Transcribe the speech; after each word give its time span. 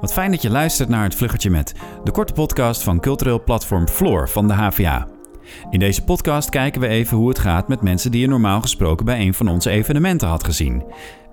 Wat 0.00 0.12
fijn 0.12 0.30
dat 0.30 0.42
je 0.42 0.50
luistert 0.50 0.88
naar 0.88 1.02
het 1.02 1.14
Vluggertje 1.14 1.50
Met, 1.50 1.74
de 2.04 2.10
korte 2.10 2.32
podcast 2.32 2.82
van 2.82 3.00
cultureel 3.00 3.44
platform 3.44 3.88
Floor 3.88 4.28
van 4.28 4.48
de 4.48 4.54
HVA. 4.54 5.06
In 5.70 5.78
deze 5.78 6.04
podcast 6.04 6.50
kijken 6.50 6.80
we 6.80 6.88
even 6.88 7.16
hoe 7.16 7.28
het 7.28 7.38
gaat 7.38 7.68
met 7.68 7.82
mensen 7.82 8.10
die 8.10 8.20
je 8.20 8.28
normaal 8.28 8.60
gesproken 8.60 9.04
bij 9.04 9.20
een 9.20 9.34
van 9.34 9.48
onze 9.48 9.70
evenementen 9.70 10.28
had 10.28 10.44
gezien. 10.44 10.84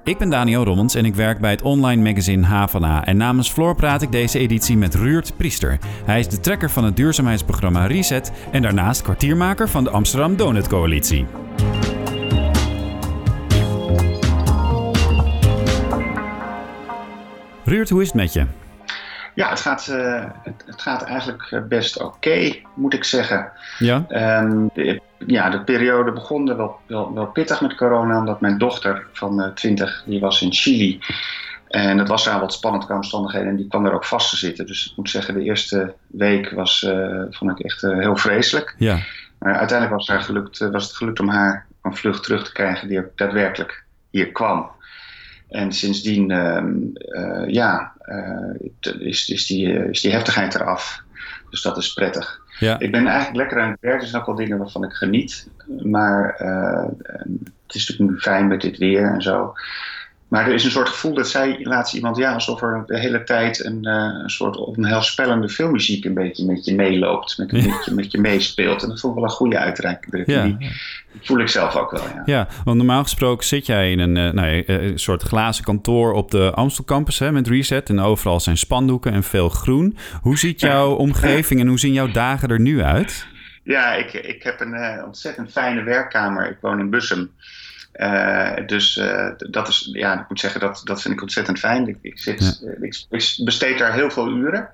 Ik 0.03 0.17
ben 0.17 0.29
Daniel 0.29 0.63
Rommens 0.63 0.95
en 0.95 1.05
ik 1.05 1.15
werk 1.15 1.39
bij 1.39 1.51
het 1.51 1.61
online 1.61 2.01
magazine 2.01 2.45
Havana. 2.45 3.05
En 3.05 3.17
namens 3.17 3.51
Floor 3.51 3.75
praat 3.75 4.01
ik 4.01 4.11
deze 4.11 4.39
editie 4.39 4.77
met 4.77 4.95
Ruurt 4.95 5.37
Priester. 5.37 5.79
Hij 6.05 6.19
is 6.19 6.27
de 6.27 6.39
trekker 6.39 6.69
van 6.69 6.83
het 6.83 6.95
duurzaamheidsprogramma 6.95 7.85
Reset 7.85 8.31
en 8.51 8.61
daarnaast 8.61 9.01
kwartiermaker 9.01 9.69
van 9.69 9.83
de 9.83 9.89
Amsterdam 9.89 10.35
Donut 10.35 10.67
Coalitie. 10.67 11.44
Ruurt, 17.65 17.89
hoe 17.89 18.01
is 18.01 18.07
het 18.07 18.15
met 18.15 18.33
je? 18.33 18.45
Ja, 19.35 19.49
het 19.49 19.59
gaat, 19.59 19.87
uh, 19.87 20.25
het, 20.43 20.63
het, 20.65 20.81
gaat 20.81 21.03
eigenlijk 21.03 21.47
eh, 21.51 21.61
best 21.61 22.01
oké, 22.01 22.55
moet 22.73 22.93
ik 22.93 23.03
zeggen. 23.03 23.51
Ja? 23.79 24.05
Um, 24.41 24.69
de, 24.73 25.01
ja, 25.27 25.49
de 25.49 25.63
periode 25.63 26.11
begon 26.11 26.45
wel, 26.57 26.79
wel, 26.87 27.13
wel, 27.13 27.25
pittig 27.25 27.61
met 27.61 27.75
corona, 27.75 28.19
omdat 28.19 28.41
mijn 28.41 28.57
dochter 28.57 29.07
van 29.11 29.41
uh, 29.41 29.47
20, 29.47 30.03
die 30.05 30.19
was 30.19 30.41
in 30.41 30.53
Chili. 30.53 30.99
En 31.67 31.97
dat 31.97 32.07
was 32.07 32.23
daar 32.23 32.39
wat 32.39 32.53
spannend 32.53 32.85
qua 32.85 32.95
omstandigheden 32.95 33.49
en 33.49 33.55
die 33.55 33.67
kwam 33.67 33.83
daar 33.83 33.93
ook 33.93 34.05
vast 34.05 34.29
te 34.29 34.37
zitten. 34.37 34.65
Dus 34.65 34.89
ik 34.89 34.97
moet 34.97 35.09
zeggen, 35.09 35.33
de 35.33 35.43
eerste 35.43 35.93
week 36.07 36.51
was, 36.51 36.83
uh, 36.87 37.21
vond 37.29 37.51
ik 37.51 37.65
echt 37.65 37.81
heel 37.81 38.17
vreselijk. 38.17 38.75
Ja. 38.77 38.99
Maar 39.39 39.55
uiteindelijk 39.55 39.97
was, 39.97 40.07
haar 40.07 40.21
gelukt, 40.21 40.57
was 40.57 40.83
het 40.83 40.95
gelukt 40.95 41.19
om 41.19 41.29
haar 41.29 41.65
een 41.81 41.95
vlucht 41.95 42.23
terug 42.23 42.43
te 42.45 42.51
krijgen 42.51 42.87
die 42.87 42.99
ook 42.99 43.11
daadwerkelijk 43.15 43.83
hier 44.09 44.31
kwam. 44.31 44.73
En 45.49 45.71
sindsdien 45.71 46.29
uh, 46.31 47.43
ja, 47.47 47.93
uh, 48.05 48.99
is, 48.99 49.29
is, 49.29 49.45
die, 49.45 49.89
is 49.89 50.01
die 50.01 50.11
heftigheid 50.11 50.55
eraf. 50.55 51.03
Dus 51.49 51.61
dat 51.61 51.77
is 51.77 51.93
prettig. 51.93 52.41
Ja. 52.59 52.79
Ik 52.79 52.91
ben 52.91 53.07
eigenlijk 53.07 53.37
lekker 53.37 53.61
aan 53.61 53.71
het 53.71 53.79
werk. 53.81 54.01
Er 54.01 54.07
zijn 54.07 54.21
ook 54.21 54.27
wel 54.27 54.35
dingen 54.35 54.57
waarvan 54.57 54.83
ik 54.83 54.91
geniet. 54.91 55.47
Maar 55.83 56.41
uh, 56.41 56.85
het 57.67 57.75
is 57.75 57.87
natuurlijk 57.87 58.11
nu 58.11 58.19
fijn 58.19 58.47
met 58.47 58.61
dit 58.61 58.77
weer 58.77 59.05
en 59.05 59.21
zo. 59.21 59.53
Maar 60.27 60.47
er 60.47 60.53
is 60.53 60.63
een 60.63 60.71
soort 60.71 60.89
gevoel 60.89 61.13
dat 61.13 61.27
zij 61.27 61.59
laatst 61.61 61.93
iemand, 61.93 62.17
ja, 62.17 62.33
alsof 62.33 62.61
er 62.61 62.83
de 62.85 62.99
hele 62.99 63.23
tijd 63.23 63.65
een, 63.65 63.79
uh, 63.81 63.93
een 64.23 64.29
soort 64.29 64.57
onheilspellende 64.57 65.49
filmmuziek 65.49 66.05
een 66.05 66.13
beetje 66.13 66.45
met 66.45 66.65
je 66.65 66.75
meeloopt, 66.75 67.37
met, 67.37 67.51
met, 67.51 67.85
je, 67.85 67.91
met 67.93 68.11
je 68.11 68.17
meespeelt. 68.17 68.83
En 68.83 68.89
dat 68.89 68.99
vond 68.99 69.13
ik 69.13 69.19
wel 69.19 69.29
een 69.29 69.35
goede 69.35 69.57
uitreiking. 69.57 70.23
Ja. 70.25 70.43
Die, 70.43 70.57
die 70.57 70.69
voel 71.21 71.39
ik 71.39 71.47
zelf 71.47 71.75
ook 71.75 71.91
wel, 71.91 72.03
ja. 72.03 72.21
Ja, 72.25 72.47
want 72.63 72.77
normaal 72.77 73.03
gesproken 73.03 73.45
zit 73.45 73.65
jij 73.65 73.91
in 73.91 73.99
een, 73.99 74.15
uh, 74.15 74.31
nou, 74.31 74.63
een 74.65 74.99
soort 74.99 75.21
glazen 75.21 75.63
kantoor 75.63 76.13
op 76.13 76.31
de 76.31 76.51
Amstel 76.53 76.85
campus 76.85 77.19
hè, 77.19 77.31
met 77.31 77.47
Reset. 77.47 77.89
En 77.89 77.99
overal 77.99 78.39
zijn 78.39 78.57
spandoeken 78.57 79.11
en 79.11 79.23
veel 79.23 79.49
groen. 79.49 79.97
Hoe 80.21 80.37
ziet 80.37 80.59
jouw 80.59 80.93
omgeving 81.05 81.59
en 81.59 81.67
hoe 81.67 81.79
zien 81.79 81.93
jouw 81.93 82.11
dagen 82.11 82.49
er 82.49 82.59
nu 82.59 82.83
uit? 82.83 83.27
Ja, 83.63 83.93
ik, 83.93 84.13
ik 84.13 84.43
heb 84.43 84.59
een 84.59 84.73
uh, 84.73 85.03
ontzettend 85.05 85.51
fijne 85.51 85.83
werkkamer. 85.83 86.49
Ik 86.49 86.57
woon 86.61 86.79
in 86.79 86.89
Bussum. 86.89 87.31
Uh, 87.97 88.67
dus 88.67 88.97
uh, 88.97 89.29
dat 89.37 89.67
is, 89.67 89.89
ja, 89.91 90.19
ik 90.19 90.29
moet 90.29 90.39
zeggen, 90.39 90.59
dat, 90.59 90.81
dat 90.83 91.01
vind 91.01 91.13
ik 91.13 91.21
ontzettend 91.21 91.59
fijn. 91.59 91.87
Ik, 91.87 91.97
ik, 92.01 92.19
zit, 92.19 92.59
ja. 92.61 92.71
ik, 92.81 93.05
ik 93.09 93.41
besteed 93.43 93.77
daar 93.77 93.93
heel 93.93 94.09
veel 94.09 94.29
uren. 94.29 94.69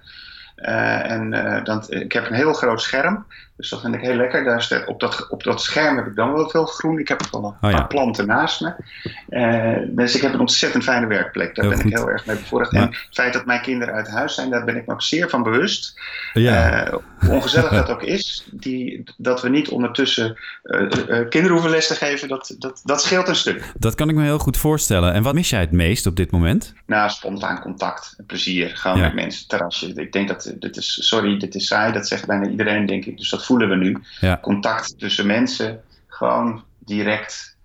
En 0.55 1.29
dan, 1.63 1.85
ik 1.89 2.11
heb 2.11 2.27
een 2.27 2.35
heel 2.35 2.53
groot 2.53 2.81
scherm, 2.81 3.25
dus 3.61 3.69
dat 3.69 3.81
vind 3.81 3.95
ik 3.95 4.01
heel 4.01 4.15
lekker. 4.15 4.43
Daar 4.43 4.61
staat, 4.61 4.87
op, 4.87 4.99
dat, 4.99 5.27
op 5.29 5.43
dat 5.43 5.61
scherm 5.61 5.95
heb 5.95 6.07
ik 6.07 6.15
dan 6.15 6.33
wel 6.33 6.49
veel 6.49 6.65
groen. 6.65 6.99
Ik 6.99 7.07
heb 7.07 7.21
wel 7.31 7.43
een 7.43 7.53
paar 7.59 7.73
oh, 7.73 7.79
ja. 7.79 7.85
planten 7.85 8.27
naast 8.27 8.61
me. 8.61 8.73
dus 9.87 10.15
ik 10.15 10.21
heb 10.21 10.33
een 10.33 10.39
ontzettend 10.39 10.83
fijne 10.83 11.07
werkplek. 11.07 11.55
Daar 11.55 11.65
heel 11.65 11.73
ben 11.73 11.83
goed. 11.83 11.91
ik 11.91 11.97
heel 11.97 12.09
erg 12.09 12.25
mee 12.25 12.35
bevoorreegd. 12.35 12.71
Ja. 12.71 12.81
En 12.81 12.87
het 12.87 13.07
feit 13.11 13.33
dat 13.33 13.45
mijn 13.45 13.61
kinderen 13.61 13.93
uit 13.93 14.07
huis 14.07 14.35
zijn, 14.35 14.49
daar 14.49 14.63
ben 14.63 14.75
ik 14.75 14.85
me 14.85 14.93
ook 14.93 15.01
zeer 15.01 15.29
van 15.29 15.43
bewust. 15.43 15.99
Ja. 16.33 16.89
hoe 17.19 17.33
ongezellig 17.33 17.69
dat 17.69 17.89
ook 17.89 18.03
is, 18.03 18.47
die, 18.51 19.03
dat 19.17 19.41
we 19.41 19.49
niet 19.49 19.69
ondertussen 19.69 20.37
kinderen 21.29 21.51
hoeven 21.51 21.69
les 21.69 21.87
te 21.87 21.95
geven, 21.95 22.27
dat, 22.27 22.55
dat, 22.59 22.81
dat 22.83 23.03
scheelt 23.03 23.27
een 23.27 23.35
stuk. 23.35 23.71
Dat 23.77 23.95
kan 23.95 24.09
ik 24.09 24.15
me 24.15 24.23
heel 24.23 24.39
goed 24.39 24.57
voorstellen. 24.57 25.13
En 25.13 25.23
wat 25.23 25.33
mis 25.33 25.49
jij 25.49 25.59
het 25.59 25.71
meest 25.71 26.05
op 26.05 26.15
dit 26.15 26.31
moment? 26.31 26.73
Nou, 26.85 27.09
spontaan 27.09 27.61
contact, 27.61 28.15
plezier, 28.27 28.77
gewoon 28.77 28.99
met 28.99 29.13
mensen, 29.13 29.47
terrasje. 29.47 29.93
Ik 29.93 30.11
denk 30.11 30.27
dat, 30.27 30.53
dit 30.59 30.77
is, 30.77 31.07
sorry, 31.07 31.37
dit 31.37 31.55
is 31.55 31.67
saai, 31.67 31.93
dat 31.93 32.07
zegt 32.07 32.27
bijna 32.27 32.47
iedereen, 32.47 32.85
denk 32.85 33.05
ik. 33.05 33.17
Dus 33.17 33.29
dat 33.29 33.43
voelen 33.51 33.69
we 33.69 33.75
nu. 33.75 33.97
Ja. 34.19 34.39
Contact 34.41 34.99
tussen 34.99 35.27
mensen, 35.27 35.79
gewoon 36.07 36.63
direct 36.79 37.57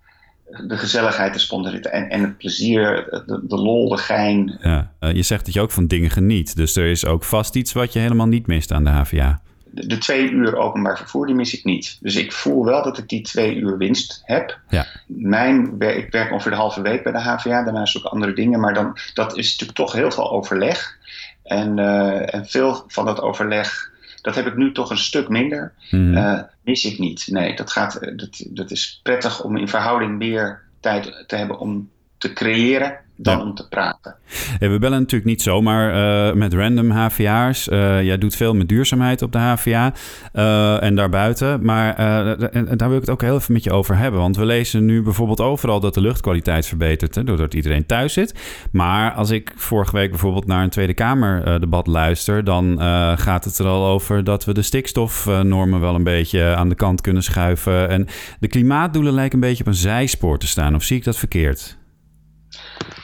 de 0.66 0.76
gezelligheid, 0.76 1.32
de 1.32 1.38
spontaniteit 1.38 1.94
en, 1.94 2.08
en 2.10 2.20
het 2.20 2.38
plezier, 2.38 3.06
de, 3.26 3.40
de 3.46 3.56
lol, 3.56 3.88
de 3.88 3.96
gein. 3.96 4.58
Ja. 4.62 4.92
Uh, 5.00 5.12
je 5.12 5.22
zegt 5.22 5.44
dat 5.44 5.54
je 5.54 5.60
ook 5.60 5.70
van 5.70 5.86
dingen 5.86 6.10
geniet. 6.10 6.56
Dus 6.56 6.76
er 6.76 6.86
is 6.86 7.06
ook 7.06 7.24
vast 7.24 7.56
iets 7.56 7.72
wat 7.72 7.92
je 7.92 7.98
helemaal 7.98 8.26
niet 8.26 8.46
mist 8.46 8.72
aan 8.72 8.84
de 8.84 8.90
HVA. 8.90 9.40
De, 9.64 9.86
de 9.86 9.98
twee 9.98 10.30
uur 10.30 10.56
openbaar 10.56 10.96
vervoer, 10.96 11.26
die 11.26 11.34
mis 11.34 11.58
ik 11.58 11.64
niet. 11.64 11.98
Dus 12.00 12.16
ik 12.16 12.32
voel 12.32 12.64
wel 12.64 12.82
dat 12.82 12.98
ik 12.98 13.08
die 13.08 13.20
twee 13.20 13.54
uur 13.54 13.78
winst 13.78 14.22
heb. 14.24 14.58
Ja. 14.68 14.86
Mijn, 15.06 15.80
ik 15.80 16.10
werk 16.10 16.32
ongeveer 16.32 16.52
de 16.52 16.58
halve 16.58 16.82
week 16.82 17.02
bij 17.02 17.12
de 17.12 17.20
HVA, 17.20 17.62
daarnaast 17.64 17.96
ook 17.96 18.04
andere 18.04 18.32
dingen. 18.32 18.60
Maar 18.60 18.74
dan, 18.74 18.98
dat 19.14 19.36
is 19.36 19.50
natuurlijk 19.50 19.78
toch 19.78 19.92
heel 19.92 20.10
veel 20.10 20.30
overleg. 20.30 20.98
En, 21.42 21.78
uh, 21.78 22.34
en 22.34 22.46
veel 22.46 22.84
van 22.86 23.04
dat 23.04 23.20
overleg, 23.20 23.94
dat 24.26 24.34
heb 24.34 24.46
ik 24.46 24.56
nu 24.56 24.72
toch 24.72 24.90
een 24.90 24.98
stuk 24.98 25.28
minder. 25.28 25.72
Uh, 25.90 26.40
mis 26.62 26.84
ik 26.84 26.98
niet. 26.98 27.26
Nee, 27.30 27.56
dat, 27.56 27.70
gaat, 27.70 28.18
dat, 28.18 28.44
dat 28.48 28.70
is 28.70 29.00
prettig 29.02 29.42
om 29.42 29.56
in 29.56 29.68
verhouding 29.68 30.18
meer 30.18 30.62
tijd 30.80 31.24
te 31.26 31.36
hebben 31.36 31.58
om 31.58 31.90
te 32.18 32.32
creëren 32.32 32.98
dan 33.16 33.38
Ja. 33.38 33.44
om 33.44 33.54
te 33.54 33.68
praten. 33.68 34.14
Hey, 34.58 34.70
we 34.70 34.78
bellen 34.78 34.98
natuurlijk 34.98 35.30
niet 35.30 35.42
zomaar 35.42 35.94
uh, 36.28 36.34
met 36.34 36.54
random 36.54 36.90
HVA'ers. 36.90 37.68
Uh, 37.68 38.02
jij 38.02 38.18
doet 38.18 38.36
veel 38.36 38.54
met 38.54 38.68
duurzaamheid 38.68 39.22
op 39.22 39.32
de 39.32 39.38
HVA 39.38 39.92
uh, 40.34 40.82
en 40.82 40.94
daarbuiten. 40.94 41.64
Maar 41.64 41.94
en, 41.94 42.76
daar 42.76 42.88
wil 42.88 42.96
ik 42.96 43.02
het 43.02 43.10
ook 43.10 43.22
heel 43.22 43.36
even 43.36 43.52
met 43.52 43.64
je 43.64 43.72
over 43.72 43.96
hebben. 43.96 44.20
Want 44.20 44.36
we 44.36 44.44
lezen 44.44 44.84
nu 44.84 45.02
bijvoorbeeld 45.02 45.40
overal 45.40 45.80
dat 45.80 45.94
de 45.94 46.00
luchtkwaliteit 46.00 46.66
verbetert... 46.66 47.14
Hè, 47.14 47.24
doordat 47.24 47.54
iedereen 47.54 47.86
thuis 47.86 48.12
zit. 48.12 48.34
Maar 48.72 49.12
als 49.12 49.30
ik 49.30 49.52
vorige 49.56 49.96
week 49.96 50.10
bijvoorbeeld 50.10 50.46
naar 50.46 50.62
een 50.62 50.70
Tweede 50.70 50.94
Kamerdebat 50.94 51.86
luister... 51.86 52.44
dan 52.44 52.78
gaat 53.18 53.44
het 53.44 53.58
er 53.58 53.66
al 53.66 53.86
over 53.86 54.24
dat 54.24 54.44
we 54.44 54.54
de 54.54 54.62
stikstofnormen 54.62 55.80
wel 55.80 55.94
een 55.94 56.04
beetje 56.04 56.54
aan 56.54 56.68
de 56.68 56.74
kant 56.74 57.00
kunnen 57.00 57.22
schuiven. 57.22 57.88
En 57.88 58.06
de 58.40 58.48
klimaatdoelen 58.48 59.12
lijken 59.12 59.34
een 59.34 59.48
beetje 59.48 59.64
op 59.64 59.68
een 59.68 59.74
zijspoor 59.74 60.38
te 60.38 60.46
staan. 60.46 60.74
Of 60.74 60.82
zie 60.82 60.96
ik 60.96 61.04
dat 61.04 61.16
verkeerd? 61.16 61.76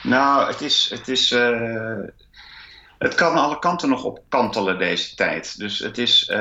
Nou, 0.03 0.47
het 0.47 0.61
is. 0.61 0.89
Het, 0.89 1.07
is 1.07 1.31
uh, 1.31 1.99
het 2.97 3.15
kan 3.15 3.35
alle 3.35 3.59
kanten 3.59 3.89
nog 3.89 4.03
op 4.03 4.19
kantelen 4.29 4.77
deze 4.77 5.15
tijd. 5.15 5.57
Dus 5.57 5.79
het 5.79 5.97
is. 5.97 6.29
Uh, 6.31 6.37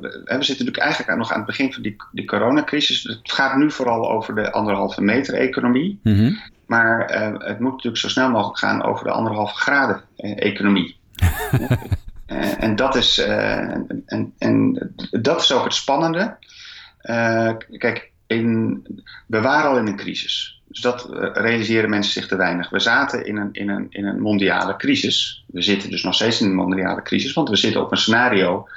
we 0.00 0.24
zitten 0.24 0.48
natuurlijk 0.48 0.78
eigenlijk 0.78 1.18
nog 1.18 1.30
aan 1.30 1.36
het 1.36 1.46
begin 1.46 1.72
van 1.72 1.82
die, 1.82 1.96
die 2.12 2.24
coronacrisis. 2.24 3.02
Het 3.02 3.32
gaat 3.32 3.56
nu 3.56 3.70
vooral 3.70 4.10
over 4.10 4.34
de 4.34 4.52
anderhalve 4.52 5.02
meter 5.02 5.34
economie. 5.34 6.00
Mm 6.02 6.14
-hmm. 6.14 6.38
Maar 6.66 7.14
uh, 7.14 7.38
het 7.38 7.60
moet 7.60 7.70
natuurlijk 7.70 7.96
zo 7.96 8.08
snel 8.08 8.30
mogelijk 8.30 8.58
gaan 8.58 8.82
over 8.82 9.04
de 9.04 9.12
anderhalve 9.12 9.54
graden 9.54 10.02
economie. 10.16 10.96
en 12.58 12.76
dat 12.76 12.96
is. 12.96 13.18
En, 13.18 14.02
en, 14.06 14.34
en, 14.38 14.92
dat 15.10 15.40
is 15.40 15.52
ook 15.52 15.64
het 15.64 15.74
spannende. 15.74 16.36
kijk, 17.78 18.12
in, 18.26 18.84
we 19.26 19.40
waren 19.40 19.70
al 19.70 19.78
in 19.78 19.86
een 19.86 19.96
crisis. 19.96 20.57
Dus 20.68 20.80
dat 20.80 21.08
uh, 21.10 21.28
realiseren 21.32 21.90
mensen 21.90 22.12
zich 22.12 22.26
te 22.26 22.36
weinig. 22.36 22.70
We 22.70 22.78
zaten 22.78 23.26
in 23.26 23.36
een, 23.36 23.48
in, 23.52 23.68
een, 23.68 23.86
in 23.90 24.06
een 24.06 24.20
mondiale 24.20 24.76
crisis. 24.76 25.44
We 25.46 25.62
zitten 25.62 25.90
dus 25.90 26.02
nog 26.02 26.14
steeds 26.14 26.40
in 26.40 26.46
een 26.46 26.54
mondiale 26.54 27.02
crisis, 27.02 27.32
want 27.32 27.48
we 27.48 27.56
zitten 27.56 27.80
op 27.80 27.90
een 27.90 27.96
scenario 27.96 28.68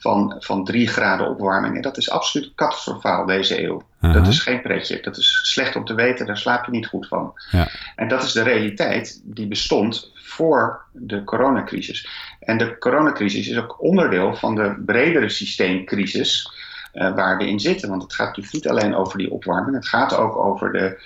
van, 0.00 0.36
van 0.38 0.64
drie 0.64 0.88
graden 0.88 1.28
opwarming. 1.28 1.76
En 1.76 1.82
dat 1.82 1.96
is 1.96 2.10
absoluut 2.10 2.52
catastrofaal 2.54 3.26
deze 3.26 3.62
eeuw. 3.62 3.82
Dat 4.00 4.26
is 4.26 4.40
geen 4.40 4.62
pretje. 4.62 5.00
Dat 5.02 5.16
is 5.16 5.40
slecht 5.42 5.76
om 5.76 5.84
te 5.84 5.94
weten, 5.94 6.26
daar 6.26 6.38
slaap 6.38 6.64
je 6.64 6.70
niet 6.70 6.86
goed 6.86 7.08
van. 7.08 7.32
Ja. 7.50 7.68
En 7.96 8.08
dat 8.08 8.22
is 8.22 8.32
de 8.32 8.42
realiteit 8.42 9.20
die 9.24 9.46
bestond 9.46 10.12
voor 10.14 10.82
de 10.92 11.24
coronacrisis. 11.24 12.08
En 12.40 12.58
de 12.58 12.78
coronacrisis 12.78 13.48
is 13.48 13.58
ook 13.58 13.82
onderdeel 13.82 14.34
van 14.34 14.54
de 14.54 14.82
bredere 14.86 15.28
systeemcrisis. 15.28 16.58
Uh, 16.94 17.14
waar 17.14 17.38
we 17.38 17.48
in 17.48 17.60
zitten. 17.60 17.88
Want 17.88 18.02
het 18.02 18.14
gaat 18.14 18.26
natuurlijk 18.26 18.54
niet 18.54 18.68
alleen 18.68 18.94
over 18.94 19.18
die 19.18 19.30
opwarming. 19.30 19.76
Het 19.76 19.88
gaat 19.88 20.16
ook 20.16 20.36
over 20.36 20.72
de, 20.72 21.02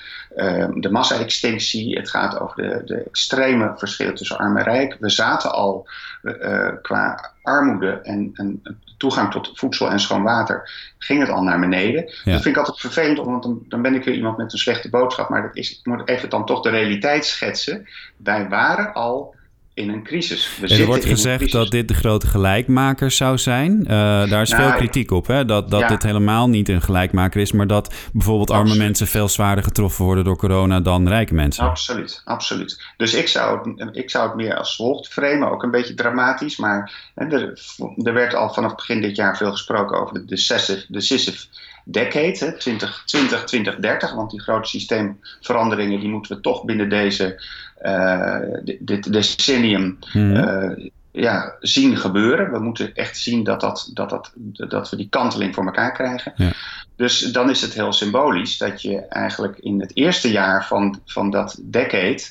de 0.75 0.89
massa-extinctie. 0.91 1.97
Het 1.97 2.11
gaat 2.11 2.41
over 2.41 2.63
de, 2.63 2.83
de 2.85 2.97
extreme 2.97 3.73
verschillen 3.77 4.15
tussen 4.15 4.39
arm 4.39 4.57
en 4.57 4.65
rijk. 4.65 4.97
We 5.01 5.11
zaten 5.11 5.53
al 5.53 5.89
uh, 6.23 6.69
qua 6.83 7.33
armoede 7.43 7.91
en, 7.91 8.31
en, 8.35 8.63
toegang 8.97 9.31
tot 9.31 9.51
voedsel 9.55 9.91
en 9.91 10.01
schoon 10.01 10.23
water. 10.23 10.71
ging 10.99 11.21
het 11.21 11.29
al 11.29 11.43
naar 11.43 11.61
beneden. 11.61 12.03
Ja. 12.25 12.33
Dat 12.33 12.43
vind 12.43 12.57
ik 12.57 12.57
altijd 12.57 12.81
vervelend, 12.81 13.19
want 13.19 13.43
dan, 13.43 13.63
dan, 13.69 13.83
ben 13.83 13.95
ik 13.95 14.05
weer 14.05 14.15
iemand 14.15 14.37
met 14.37 14.53
een 14.53 14.59
slechte 14.59 14.91
boodschap. 14.91 15.29
Maar 15.29 15.43
dat 15.43 15.57
is, 15.57 15.79
ik 15.79 15.87
moet 15.87 16.09
even 16.09 16.31
dan 16.31 16.47
toch 16.47 16.61
de 16.61 16.71
realiteit 16.71 17.27
schetsen. 17.27 17.87
Wij 18.17 18.49
waren 18.49 18.93
al 18.93 19.35
in 19.75 19.89
een 19.89 20.03
crisis. 20.03 20.59
We 20.61 20.69
er 20.69 20.87
wordt 20.87 21.05
gezegd 21.05 21.53
dat 21.53 21.71
dit 21.71 21.89
de 21.89 21.95
grote 21.95 22.27
gelijkmaker 22.27 23.11
zou 23.11 23.39
zijn. 23.39 23.81
Uh, 23.81 23.87
daar 24.31 24.43
is 24.43 24.51
veel 24.51 24.59
nou, 24.59 24.77
kritiek 24.77 25.11
op, 25.11 25.27
hè? 25.27 25.45
dat, 25.45 25.71
dat 25.71 25.89
dit 25.89 26.03
helemaal 26.03 26.49
niet 26.49 26.69
een 26.69 26.83
gelijkmaker 26.83 27.41
is, 27.41 27.53
maar 27.53 27.67
dat 27.67 27.95
bijvoorbeeld 28.13 28.51
arme 28.51 28.77
mensen 28.77 29.07
veel 29.07 29.29
zwaarder 29.29 29.65
getroffen 29.65 30.05
worden 30.05 30.25
door 30.25 30.37
corona 30.37 30.81
dan 30.81 31.09
rijke 31.09 31.35
mensen. 31.35 31.65
Absoluut, 31.65 32.23
absoluut. 32.25 32.83
Dus 32.97 33.15
ik 33.15 33.29
zou 33.29 33.75
het, 33.77 33.97
ik 33.97 34.11
zou 34.11 34.27
het 34.27 34.37
meer 34.37 34.57
als 34.57 34.77
volgt 34.77 35.09
framen, 35.09 35.51
ook 35.51 35.63
een 35.63 35.71
beetje 35.71 35.95
dramatisch, 35.95 36.57
maar 36.57 37.11
hè, 37.15 37.27
er, 37.27 37.59
er, 38.05 38.13
werd 38.13 38.35
al 38.35 38.53
vanaf 38.53 38.75
begin 38.75 39.01
dit 39.01 39.17
jaar 39.17 39.37
veel 39.37 39.51
gesproken 39.51 40.01
over 40.01 40.15
de 40.15 40.25
decisive, 40.25 40.85
decisive 40.89 41.47
decade, 41.85 42.57
2020, 42.59 43.45
2030, 43.45 44.15
want 44.15 44.31
die 44.31 44.41
grote 44.41 44.69
systeemveranderingen 44.69 46.01
die 46.01 46.09
moeten 46.09 46.37
we 46.37 46.43
toch 46.43 46.65
binnen 46.65 46.89
deze 46.89 47.43
uh, 47.83 48.39
dit 48.79 49.13
decennium 49.13 49.99
eh, 50.13 50.71
ja, 51.17 51.55
zien 51.61 51.97
gebeuren. 51.97 52.53
We 52.53 52.59
moeten 52.59 52.95
echt 52.95 53.19
zien 53.19 53.45
dat, 53.45 53.61
dat, 53.61 53.91
dat, 53.93 54.11
dat, 54.11 54.33
dat 54.71 54.91
we 54.91 54.97
die 54.97 55.09
kanteling 55.09 55.55
voor 55.55 55.65
elkaar 55.65 55.93
krijgen. 55.93 56.33
Ja. 56.37 56.53
Dus 56.97 57.21
dan 57.21 57.51
is 57.51 57.61
het 57.61 57.75
heel 57.75 57.93
symbolisch 57.93 58.59
dat 58.59 58.83
je 58.83 59.01
eigenlijk 59.09 59.59
in 59.59 59.81
het 59.81 59.91
eerste 59.95 60.31
jaar 60.31 60.67
van, 60.67 61.01
van 61.07 61.31
dat 61.31 61.59
decade 61.63 62.23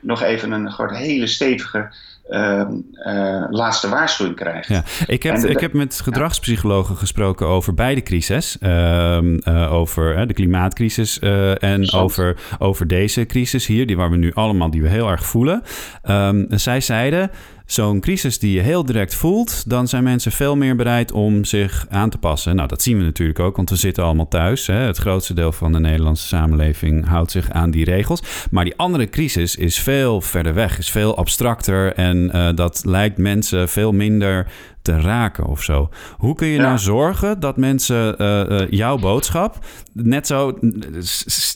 nog 0.00 0.22
even 0.22 0.50
een 0.50 0.94
hele 0.94 1.26
stevige 1.26 1.94
uh, 2.30 2.62
uh, 3.06 3.44
laatste 3.50 3.88
waarschuwing 3.88 4.36
krijgt. 4.36 4.68
Ja. 4.68 4.84
Ik, 5.06 5.22
heb, 5.22 5.36
ik 5.36 5.60
heb 5.60 5.72
met 5.72 6.00
gedragspsychologen 6.00 6.96
gesproken 6.96 7.46
over 7.46 7.74
beide 7.74 8.02
crises. 8.02 8.56
Uh, 8.60 9.72
over 9.72 10.26
de 10.26 10.34
klimaatcrisis 10.34 11.18
eh, 11.18 11.62
en 11.62 11.92
over, 11.92 12.36
over 12.58 12.86
deze 12.86 13.26
crisis 13.26 13.66
hier, 13.66 13.86
die 13.86 13.96
waar 13.96 14.10
we 14.10 14.16
nu 14.16 14.32
allemaal 14.34 14.70
die 14.70 14.82
we 14.82 14.88
heel 14.88 15.08
erg 15.08 15.24
voelen. 15.24 15.62
Um, 16.10 16.46
zij 16.48 16.80
zeiden 16.80 17.30
zo'n 17.72 18.00
crisis 18.00 18.38
die 18.38 18.52
je 18.52 18.60
heel 18.60 18.84
direct 18.84 19.14
voelt, 19.14 19.64
dan 19.66 19.88
zijn 19.88 20.02
mensen 20.02 20.32
veel 20.32 20.56
meer 20.56 20.76
bereid 20.76 21.12
om 21.12 21.44
zich 21.44 21.86
aan 21.88 22.10
te 22.10 22.18
passen. 22.18 22.56
Nou, 22.56 22.68
dat 22.68 22.82
zien 22.82 22.98
we 22.98 23.04
natuurlijk 23.04 23.38
ook, 23.38 23.56
want 23.56 23.70
we 23.70 23.76
zitten 23.76 24.04
allemaal 24.04 24.28
thuis. 24.28 24.66
Hè. 24.66 24.74
Het 24.74 24.98
grootste 24.98 25.34
deel 25.34 25.52
van 25.52 25.72
de 25.72 25.80
Nederlandse 25.80 26.26
samenleving 26.26 27.06
houdt 27.06 27.30
zich 27.30 27.50
aan 27.50 27.70
die 27.70 27.84
regels. 27.84 28.22
Maar 28.50 28.64
die 28.64 28.76
andere 28.76 29.08
crisis 29.08 29.56
is 29.56 29.78
veel 29.78 30.20
verder 30.20 30.54
weg, 30.54 30.78
is 30.78 30.90
veel 30.90 31.16
abstracter 31.16 31.94
en 31.94 32.30
uh, 32.34 32.48
dat 32.54 32.82
lijkt 32.84 33.18
mensen 33.18 33.68
veel 33.68 33.92
minder 33.92 34.46
te 34.82 35.00
raken 35.00 35.46
of 35.46 35.62
zo. 35.62 35.88
Hoe 36.16 36.34
kun 36.34 36.46
je 36.46 36.58
nou 36.58 36.78
zorgen 36.78 37.40
dat 37.40 37.56
mensen 37.56 38.14
uh, 38.18 38.44
uh, 38.48 38.70
jouw 38.70 38.98
boodschap 38.98 39.58
net 39.92 40.26
zo 40.26 40.58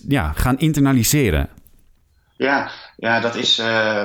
ja, 0.09 0.33
gaan 0.33 0.59
internaliseren? 0.59 1.49
Ja, 2.37 2.71
ja, 2.97 3.21
dat 3.21 3.35
is. 3.35 3.59
Uh, 3.59 4.03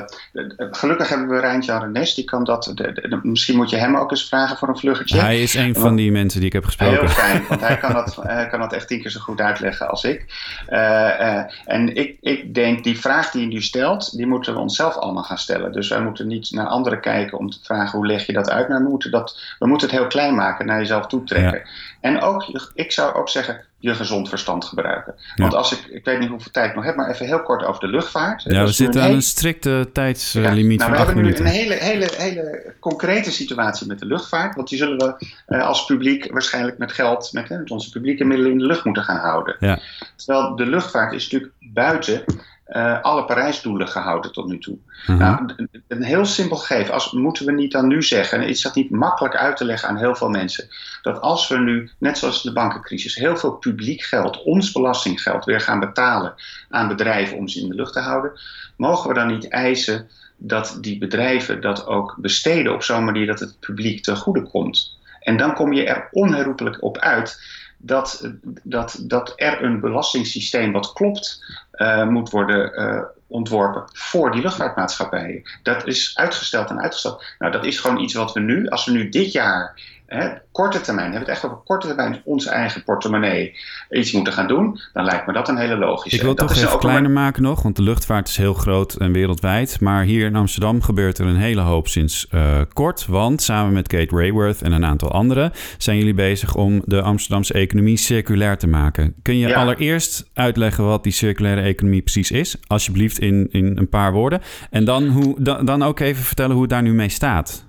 gelukkig 0.58 1.10
hebben 1.10 1.28
we 1.28 1.40
Rijntje 1.40 1.80
Renes. 1.80 2.14
Die 2.14 2.24
kan 2.24 2.44
dat. 2.44 2.72
De, 2.76 3.20
misschien 3.24 3.56
moet 3.56 3.70
je 3.70 3.76
hem 3.76 3.98
ook 3.98 4.12
eens 4.12 4.28
vragen 4.28 4.58
voor 4.58 4.68
een 4.68 4.78
vluggetje. 4.78 5.20
Hij 5.20 5.42
is 5.42 5.54
een 5.54 5.76
van 5.76 5.96
die 5.96 6.12
mensen 6.12 6.40
die 6.40 6.48
ik 6.48 6.54
heb 6.54 6.66
gesproken. 6.66 7.00
Heel 7.00 7.08
fijn, 7.08 7.46
want 7.48 7.62
hij 7.62 7.78
kan 7.78 7.94
dat, 7.94 8.20
kan 8.50 8.60
dat 8.60 8.74
echt 8.74 8.88
tien 8.88 9.02
keer 9.02 9.12
zo 9.12 9.20
goed 9.20 9.42
uitleggen 9.42 9.90
als 9.90 10.04
ik. 10.04 10.26
Uh, 10.70 10.80
uh, 10.80 11.44
en 11.66 11.96
ik, 11.96 12.18
ik 12.22 12.54
denk, 12.54 12.84
die 12.84 13.00
vraag 13.00 13.32
die 13.32 13.42
je 13.42 13.48
nu 13.48 13.62
stelt, 13.62 14.18
die 14.18 14.28
moeten 14.28 14.54
we 14.54 14.60
onszelf 14.60 14.96
allemaal 14.96 15.24
gaan 15.24 15.38
stellen. 15.38 15.72
Dus 15.72 15.90
wij 15.90 16.02
moeten 16.02 16.28
niet 16.28 16.52
naar 16.52 16.68
anderen 16.68 17.00
kijken 17.02 17.38
om 17.38 17.50
te 17.50 17.60
vragen 17.64 17.98
hoe 17.98 18.08
leg 18.08 18.26
je 18.26 18.34
dat 18.34 18.50
uit. 18.50 18.70
Maar 18.70 18.84
we 18.84 18.90
moeten, 18.90 19.12
dat, 19.12 19.56
we 19.60 19.68
moeten 19.68 19.88
het 19.88 19.98
heel 19.98 20.08
klein 20.08 20.36
maken, 20.36 20.66
naar 20.66 20.80
jezelf 20.80 21.08
toe 21.08 21.24
trekken. 21.24 21.62
Ja. 21.64 21.70
En 22.02 22.22
ook, 22.22 22.70
ik 22.74 22.92
zou 22.92 23.16
ook 23.16 23.30
zeggen, 23.30 23.62
je 23.82 23.96
gezond 23.96 24.30
verstand 24.30 24.66
gebruiken. 24.66 25.16
Want 25.36 25.54
als 25.54 25.72
ik, 25.72 25.86
ik 25.92 26.06
weet 26.06 26.20
niet 26.20 26.30
hoeveel 26.30 26.52
tijd 26.52 26.70
ik 26.70 26.76
nog 26.76 26.86
heb, 26.86 26.96
maar 26.96 27.10
even 27.10 27.26
heel 27.26 27.44
kort 27.44 27.64
over 27.64 27.82
de 27.82 27.88
luchtvaart. 27.88 28.44
Ja, 28.44 28.64
we 28.64 28.72
zitten 28.72 29.02
aan 29.02 29.12
een 29.12 29.22
strikte 29.22 29.90
tijdslimiet 29.94 30.82
ja, 30.82 30.88
nou, 30.88 31.06
van 31.06 31.16
We 31.16 31.22
hebben 31.22 31.24
nu 31.24 31.36
een 31.36 31.46
hele, 31.46 31.74
hele, 31.74 32.10
hele 32.18 32.74
concrete 32.80 33.32
situatie 33.32 33.88
met 33.88 34.00
de 34.00 34.06
luchtvaart. 34.06 34.56
Want 34.56 34.70
die 34.70 34.78
zullen 34.78 34.98
we 34.98 35.26
uh, 35.48 35.66
als 35.66 35.86
publiek 35.86 36.32
waarschijnlijk 36.32 36.78
met 36.78 36.92
geld, 36.92 37.30
met, 37.34 37.50
met 37.50 37.72
onze 37.72 37.90
publieke 37.90 38.24
middelen 38.24 38.52
in 38.52 38.58
de 38.58 38.66
lucht 38.66 38.86
moeten 38.86 39.04
gaan 39.04 39.20
houden. 39.20 39.56
Ja. 39.60 39.80
Terwijl 40.16 40.56
de 40.56 40.66
luchtvaart 40.66 41.14
is 41.14 41.24
natuurlijk 41.24 41.54
buiten 41.60 42.24
uh, 42.72 43.02
alle 43.02 43.26
Parijsdoelen 43.26 43.88
gehouden 43.88 44.32
tot 44.32 44.48
nu 44.48 44.60
toe. 44.60 44.78
Uh 45.08 45.18
nou, 45.18 45.56
een 45.88 46.04
heel 46.04 46.26
simpel 46.26 46.58
gegeven. 46.58 46.94
Als, 46.94 47.12
moeten 47.12 47.46
we 47.46 47.52
niet 47.52 47.72
dan 47.72 47.88
nu 47.88 48.04
zeggen, 48.04 48.42
is 48.42 48.62
dat 48.62 48.76
niet 48.76 48.90
makkelijk 48.90 49.36
uit 49.36 49.58
te 49.58 49.66
leggen 49.66 49.90
aan 49.90 49.98
heel 49.98 50.16
veel 50.16 50.30
mensen, 50.30 50.68
dat 51.02 51.22
als 51.22 51.48
we 51.48 51.58
nu, 51.58 51.90
net 51.98 52.18
zoals 52.18 52.44
de 52.44 52.54
bankencrisis, 52.54 53.16
heel 53.16 53.38
veel 53.38 53.52
publiek 53.52 54.02
geld, 54.02 54.44
ons 54.44 54.72
belastinggeld, 54.72 55.46
weer 55.46 55.62
gaan 55.62 55.80
betalen 55.80 56.34
aan 56.70 56.88
bedrijven 56.88 57.38
om 57.38 57.48
ze 57.48 57.60
in 57.60 57.70
de 57.70 57.76
lucht 57.76 57.94
te 57.94 58.00
houden, 58.00 58.32
mogen 58.76 59.08
we 59.08 59.16
dan 59.16 59.28
niet 59.28 59.48
eisen 59.48 60.10
dat 60.38 60.78
die 60.82 60.98
bedrijven 60.98 61.62
dat 61.62 61.88
ook 61.88 62.16
besteden 62.18 62.74
op 62.74 62.84
zo'n 62.84 63.06
manier 63.06 63.26
dat 63.26 63.40
het 63.40 63.60
publiek 63.60 64.04
ten 64.04 64.18
goede 64.18 64.44
komt? 64.44 65.00
En 65.20 65.38
dan 65.38 65.54
kom 65.54 65.74
je 65.74 65.86
er 65.86 66.08
onherroepelijk 66.12 66.84
op 66.84 66.98
uit 66.98 67.40
dat, 67.78 68.32
dat, 68.64 69.00
dat 69.02 69.34
er 69.36 69.64
een 69.64 69.80
belastingssysteem 69.80 70.72
wat 70.72 70.94
klopt 70.94 71.44
uh, 71.72 72.08
moet 72.08 72.30
worden 72.30 72.72
uh, 72.76 73.04
ontworpen 73.28 73.84
voor 73.94 74.32
die 74.32 74.42
luchtvaartmaatschappijen. 74.42 75.42
Dat 75.64 75.88
is 75.88 76.12
uitgesteld 76.16 76.70
en 76.70 76.82
uitgesteld. 76.82 77.24
Nou, 77.40 77.52
dat 77.52 77.66
is 77.66 77.80
gewoon 77.80 78.00
iets 78.00 78.14
wat 78.14 78.34
we 78.34 78.40
nu, 78.40 78.68
als 78.68 78.86
we 78.86 78.92
nu 78.92 79.10
dit 79.10 79.32
jaar 79.32 79.80
hè, 80.12 80.30
korte 80.52 80.82
termijn, 80.82 81.12
hebben 81.12 81.28
we 81.28 81.32
het 81.32 81.44
echt 81.44 81.52
over 81.52 81.66
korte 81.66 81.88
termijn, 81.88 82.22
onze 82.24 82.50
eigen 82.50 82.84
portemonnee 82.84 83.56
iets 83.90 84.12
moeten 84.12 84.34
gaan 84.34 84.48
doen, 84.48 84.80
dan 84.94 85.06
lijkt 85.06 85.28
me 85.28 85.34
dat 85.34 85.50
een 85.50 85.58
hele 85.58 85.78
logische. 85.78 86.16
Ik 86.16 86.22
wil 86.22 86.32
het 86.32 86.40
toch 86.40 86.56
even 86.56 86.80
kleiner 86.80 87.12
maken 87.12 87.44
nog, 87.44 87.62
want 87.62 87.76
de 87.76 87.82
luchtvaart 87.82 88.28
is 88.28 88.38
heel 88.38 88.54
groot 88.54 88.94
en 88.94 89.12
wereldwijd. 89.12 89.80
Maar 89.80 90.04
hier 90.04 90.26
in 90.26 90.36
Amsterdam 90.36 90.82
gebeurt 90.82 91.18
er 91.18 91.26
een 91.26 91.36
hele 91.36 91.62
hoop 91.62 91.88
sinds 91.88 92.28
uh, 92.32 92.62
kort, 92.74 93.06
want 93.06 93.42
samen 93.42 93.74
met 93.74 93.88
Kate 93.88 94.16
Rayworth 94.16 94.62
en 94.62 94.72
een 94.72 94.86
aantal 94.86 95.12
anderen 95.12 95.52
zijn 95.78 95.98
jullie 95.98 96.14
bezig 96.14 96.56
om 96.56 96.82
de 96.86 97.02
Amsterdamse 97.02 97.54
economie 97.54 97.98
circulair 97.98 98.58
te 98.58 98.68
maken. 98.68 99.16
Kun 99.22 99.38
je 99.38 99.56
allereerst 99.56 100.30
uitleggen 100.34 100.86
wat 100.86 101.04
die 101.04 101.14
circulaire 101.14 101.61
economie 101.62 102.02
precies 102.02 102.32
is, 102.32 102.56
alsjeblieft 102.68 103.20
in, 103.20 103.48
in 103.52 103.78
een 103.78 103.90
paar 103.90 104.12
woorden. 104.14 104.42
En 104.70 104.86
dan, 104.86 105.08
hoe, 105.08 105.36
dan, 105.38 105.66
dan 105.66 105.84
ook 105.84 106.00
even 106.00 106.24
vertellen 106.24 106.52
hoe 106.52 106.62
het 106.62 106.72
daar 106.72 106.82
nu 106.82 106.94
mee 106.94 107.10
staat. 107.10 107.64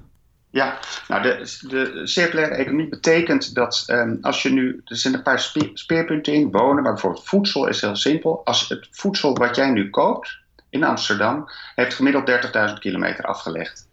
Ja, 0.50 0.78
nou 1.08 1.22
de, 1.22 1.58
de 1.68 2.00
circulaire 2.06 2.54
economie 2.54 2.88
betekent 2.88 3.54
dat 3.54 3.84
um, 3.86 4.18
als 4.20 4.42
je 4.42 4.50
nu, 4.50 4.82
er 4.84 4.96
zijn 4.96 5.14
een 5.14 5.22
paar 5.22 5.40
speerpunten 5.74 6.32
in, 6.32 6.50
wonen, 6.50 6.82
maar 6.82 6.92
bijvoorbeeld 6.92 7.28
voedsel 7.28 7.66
is 7.66 7.80
heel 7.80 7.96
simpel. 7.96 8.40
Als 8.44 8.68
het 8.68 8.88
voedsel 8.90 9.34
wat 9.34 9.56
jij 9.56 9.70
nu 9.70 9.90
koopt 9.90 10.38
in 10.70 10.84
Amsterdam, 10.84 11.50
heeft 11.74 11.94
gemiddeld 11.94 12.30
30.000 12.68 12.78
kilometer 12.78 13.24
afgelegd. 13.24 13.88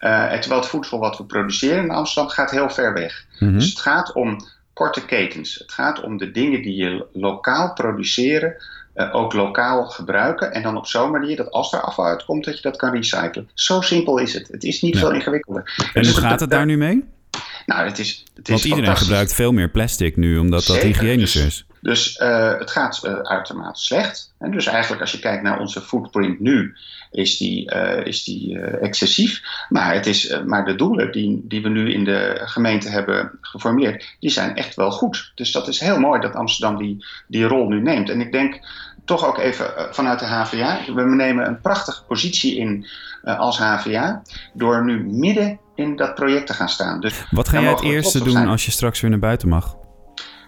Uh, 0.00 0.32
terwijl 0.32 0.60
het 0.60 0.70
voedsel 0.70 0.98
wat 0.98 1.18
we 1.18 1.24
produceren 1.24 1.82
in 1.82 1.90
Amsterdam 1.90 2.32
gaat 2.32 2.50
heel 2.50 2.70
ver 2.70 2.92
weg. 2.92 3.24
Mm 3.38 3.48
-hmm. 3.48 3.58
Dus 3.58 3.68
het 3.68 3.80
gaat 3.80 4.12
om 4.12 4.36
korte 4.72 5.04
ketens. 5.04 5.54
Het 5.54 5.72
gaat 5.72 6.00
om 6.00 6.16
de 6.16 6.30
dingen 6.30 6.62
die 6.62 6.76
je 6.76 7.06
lokaal 7.12 7.72
produceren, 7.72 8.56
uh, 8.98 9.14
ook 9.14 9.32
lokaal 9.32 9.86
gebruiken. 9.86 10.52
En 10.52 10.62
dan 10.62 10.76
op 10.76 10.86
zo'n 10.86 11.10
manier 11.10 11.36
dat 11.36 11.50
als 11.50 11.72
er 11.72 11.80
afval 11.80 12.06
uitkomt, 12.06 12.44
dat 12.44 12.56
je 12.56 12.62
dat 12.62 12.76
kan 12.76 12.94
recyclen. 12.94 13.48
Zo 13.54 13.80
simpel 13.80 14.18
is 14.18 14.34
het. 14.34 14.48
Het 14.48 14.64
is 14.64 14.82
niet 14.82 14.94
ja. 14.94 15.00
veel 15.00 15.12
ingewikkelder. 15.12 15.90
En 15.94 16.02
dus 16.02 16.12
hoe 16.12 16.20
gaat 16.20 16.40
het 16.40 16.50
daar 16.50 16.66
nu 16.66 16.76
mee? 16.76 17.04
Nou, 17.66 17.86
het 17.86 17.98
is, 17.98 18.24
het 18.34 18.48
is 18.48 18.54
Want 18.54 18.64
iedereen 18.64 18.96
gebruikt 18.96 19.34
veel 19.34 19.52
meer 19.52 19.70
plastic 19.70 20.16
nu, 20.16 20.38
omdat 20.38 20.62
Zeker. 20.62 20.82
dat 20.82 20.92
hygiënisch 20.92 21.32
dus, 21.32 21.44
is. 21.44 21.66
Dus 21.80 22.20
uh, 22.22 22.58
het 22.58 22.70
gaat 22.70 23.00
uh, 23.04 23.12
uitermate 23.12 23.80
slecht. 23.80 24.34
En 24.38 24.50
dus 24.50 24.66
eigenlijk 24.66 25.00
als 25.00 25.12
je 25.12 25.18
kijkt 25.18 25.42
naar 25.42 25.60
onze 25.60 25.80
footprint 25.80 26.40
nu, 26.40 26.76
is 27.10 27.36
die, 27.36 27.74
uh, 27.74 28.06
is 28.06 28.24
die 28.24 28.58
excessief. 28.60 29.42
Maar, 29.68 29.94
het 29.94 30.06
is, 30.06 30.38
maar 30.46 30.64
de 30.64 30.74
doelen 30.74 31.12
die, 31.12 31.44
die 31.44 31.62
we 31.62 31.68
nu 31.68 31.92
in 31.92 32.04
de 32.04 32.40
gemeente 32.44 32.88
hebben 32.88 33.30
geformuleerd, 33.40 34.16
die 34.20 34.30
zijn 34.30 34.56
echt 34.56 34.74
wel 34.74 34.90
goed. 34.90 35.32
Dus 35.34 35.52
dat 35.52 35.68
is 35.68 35.80
heel 35.80 36.00
mooi 36.00 36.20
dat 36.20 36.34
Amsterdam 36.34 36.78
die, 36.78 37.04
die 37.26 37.44
rol 37.44 37.68
nu 37.68 37.80
neemt. 37.80 38.10
En 38.10 38.20
ik 38.20 38.32
denk 38.32 38.60
toch 39.08 39.26
ook 39.26 39.38
even 39.38 39.72
vanuit 39.90 40.18
de 40.18 40.26
HVA. 40.26 40.78
We 40.94 41.02
nemen 41.02 41.46
een 41.46 41.60
prachtige 41.60 42.04
positie 42.04 42.56
in 42.56 42.86
als 43.22 43.58
HVA 43.58 44.22
door 44.52 44.84
nu 44.84 45.04
midden 45.04 45.60
in 45.74 45.96
dat 45.96 46.14
project 46.14 46.46
te 46.46 46.54
gaan 46.54 46.68
staan. 46.68 47.00
Dus 47.00 47.24
Wat 47.30 47.48
ga 47.48 47.60
jij 47.60 47.70
het 47.70 47.82
eerste 47.82 48.24
doen 48.24 48.46
als 48.46 48.64
je 48.64 48.70
straks 48.70 49.00
weer 49.00 49.10
naar 49.10 49.18
buiten 49.18 49.48
mag? 49.48 49.76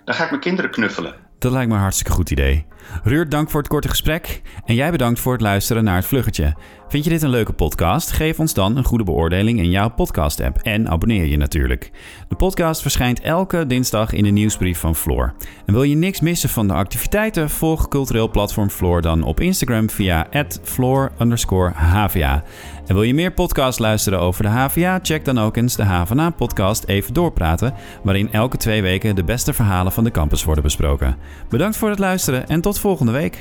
Dan 0.05 0.14
ga 0.14 0.25
ik 0.25 0.31
mijn 0.31 0.43
kinderen 0.43 0.71
knuffelen. 0.71 1.14
Dat 1.38 1.52
lijkt 1.52 1.69
me 1.69 1.75
een 1.75 1.81
hartstikke 1.81 2.12
goed 2.12 2.31
idee. 2.31 2.67
Ruurt, 3.02 3.30
dank 3.30 3.50
voor 3.50 3.61
het 3.61 3.68
korte 3.68 3.88
gesprek. 3.88 4.42
En 4.64 4.75
jij 4.75 4.90
bedankt 4.90 5.20
voor 5.20 5.32
het 5.32 5.42
luisteren 5.42 5.85
naar 5.85 5.97
het 5.97 6.06
vluggetje. 6.06 6.54
Vind 6.90 7.04
je 7.04 7.11
dit 7.11 7.23
een 7.23 7.30
leuke 7.30 7.52
podcast? 7.52 8.11
Geef 8.11 8.38
ons 8.38 8.54
dan 8.54 8.76
een 8.76 8.85
goede 8.85 9.04
beoordeling 9.04 9.59
in 9.59 9.70
jouw 9.70 9.88
podcast-app. 9.88 10.59
En 10.59 10.88
abonneer 10.88 11.25
je 11.25 11.37
natuurlijk. 11.37 11.90
De 12.28 12.35
podcast 12.35 12.82
verschijnt 12.82 13.20
elke 13.20 13.66
dinsdag 13.66 14.12
in 14.12 14.25
de 14.25 14.30
nieuwsbrief 14.30 14.78
van 14.78 14.94
Floor. 14.94 15.35
En 15.66 15.73
wil 15.73 15.82
je 15.82 15.97
niks 15.97 16.20
missen 16.20 16.49
van 16.49 16.68
de 16.68 16.75
activiteiten? 16.75 17.50
Volg 17.50 17.88
cultureel 17.88 18.30
platform 18.30 18.70
Floor 18.70 19.02
dan 19.02 19.23
op 19.23 19.40
Instagram 19.40 19.90
via 19.90 20.26
floor_hva. 20.62 22.42
En 22.87 22.94
wil 22.94 23.02
je 23.02 23.14
meer 23.14 23.32
podcasts 23.32 23.78
luisteren 23.80 24.20
over 24.20 24.42
de 24.42 24.49
HVA? 24.49 24.99
Check 25.02 25.25
dan 25.25 25.38
ook 25.38 25.56
eens 25.56 25.76
de 25.76 25.85
HVA-podcast 25.85 26.85
Even 26.85 27.14
Doorpraten, 27.14 27.75
waarin 28.02 28.32
elke 28.32 28.56
twee 28.56 28.82
weken 28.82 29.14
de 29.14 29.25
beste 29.25 29.52
verhalen 29.52 29.92
van 29.92 30.04
de 30.04 30.11
campus 30.11 30.44
worden 30.44 30.64
besproken. 30.64 31.16
Bedankt 31.49 31.76
voor 31.76 31.88
het 31.88 31.99
luisteren 31.99 32.49
en 32.49 32.61
tot 32.61 32.78
volgende 32.80 33.12
week. 33.12 33.38